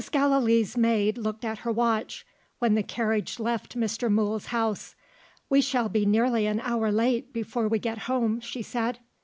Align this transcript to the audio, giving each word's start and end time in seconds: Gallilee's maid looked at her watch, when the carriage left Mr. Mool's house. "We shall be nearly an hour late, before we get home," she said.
Gallilee's 0.11 0.75
maid 0.75 1.19
looked 1.19 1.45
at 1.45 1.59
her 1.59 1.71
watch, 1.71 2.25
when 2.57 2.73
the 2.73 2.81
carriage 2.81 3.39
left 3.39 3.77
Mr. 3.77 4.11
Mool's 4.11 4.47
house. 4.47 4.95
"We 5.47 5.61
shall 5.61 5.89
be 5.89 6.07
nearly 6.07 6.47
an 6.47 6.59
hour 6.61 6.91
late, 6.91 7.31
before 7.31 7.67
we 7.67 7.77
get 7.77 7.99
home," 8.09 8.39
she 8.39 8.63
said. 8.63 8.97